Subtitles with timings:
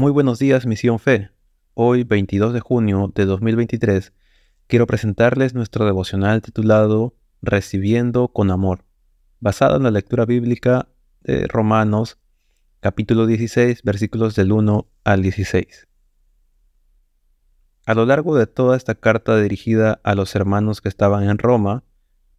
[0.00, 1.28] Muy buenos días, Misión Fe.
[1.74, 4.14] Hoy, 22 de junio de 2023,
[4.66, 8.86] quiero presentarles nuestro devocional titulado Recibiendo con Amor,
[9.40, 10.88] basado en la lectura bíblica
[11.20, 12.16] de Romanos,
[12.80, 15.86] capítulo 16, versículos del 1 al 16.
[17.84, 21.84] A lo largo de toda esta carta dirigida a los hermanos que estaban en Roma,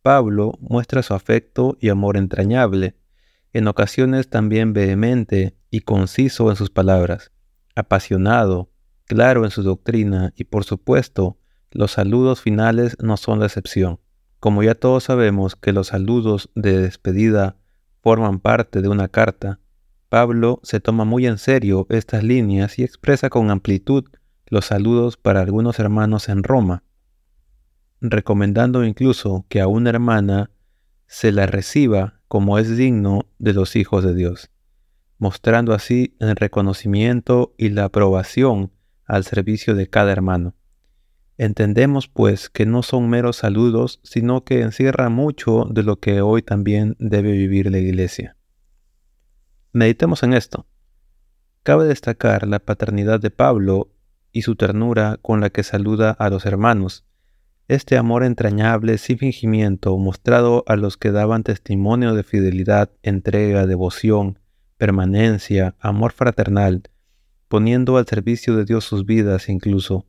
[0.01, 2.95] Pablo muestra su afecto y amor entrañable,
[3.53, 7.31] en ocasiones también vehemente y conciso en sus palabras,
[7.75, 8.71] apasionado,
[9.05, 11.37] claro en su doctrina y por supuesto,
[11.71, 13.99] los saludos finales no son la excepción.
[14.39, 17.57] Como ya todos sabemos que los saludos de despedida
[18.01, 19.59] forman parte de una carta,
[20.09, 24.05] Pablo se toma muy en serio estas líneas y expresa con amplitud
[24.47, 26.83] los saludos para algunos hermanos en Roma,
[28.01, 30.51] recomendando incluso que a una hermana
[31.07, 34.51] se la reciba como es digno de los hijos de Dios,
[35.21, 38.71] mostrando así el reconocimiento y la aprobación
[39.05, 40.55] al servicio de cada hermano.
[41.37, 46.41] Entendemos pues que no son meros saludos, sino que encierran mucho de lo que hoy
[46.41, 48.35] también debe vivir la Iglesia.
[49.73, 50.65] Meditemos en esto.
[51.61, 53.91] Cabe destacar la paternidad de Pablo
[54.31, 57.05] y su ternura con la que saluda a los hermanos,
[57.67, 64.40] este amor entrañable sin fingimiento mostrado a los que daban testimonio de fidelidad, entrega, devoción,
[64.81, 66.81] permanencia, amor fraternal,
[67.47, 70.07] poniendo al servicio de Dios sus vidas incluso,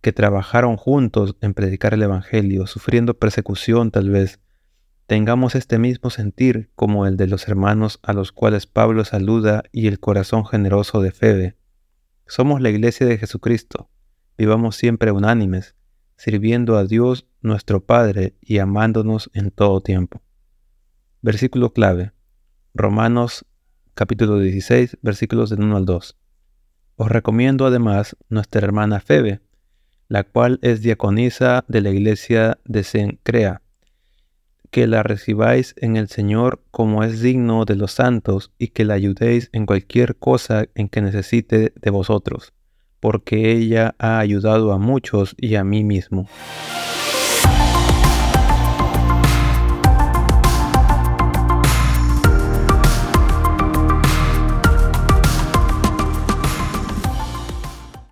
[0.00, 4.40] que trabajaron juntos en predicar el Evangelio, sufriendo persecución tal vez,
[5.06, 9.88] tengamos este mismo sentir como el de los hermanos a los cuales Pablo saluda y
[9.88, 11.58] el corazón generoso de Febe.
[12.26, 13.90] Somos la iglesia de Jesucristo,
[14.38, 15.76] vivamos siempre unánimes,
[16.16, 20.22] sirviendo a Dios nuestro Padre y amándonos en todo tiempo.
[21.20, 22.12] Versículo clave.
[22.72, 23.44] Romanos
[23.98, 26.16] capítulo 16, versículos del 1 al 2.
[26.94, 29.40] Os recomiendo además nuestra hermana Febe,
[30.06, 33.60] la cual es diaconisa de la iglesia de Sencrea,
[34.70, 38.94] que la recibáis en el Señor como es digno de los santos y que la
[38.94, 42.52] ayudéis en cualquier cosa en que necesite de vosotros
[43.00, 46.28] porque ella ha ayudado a muchos y a mí mismo.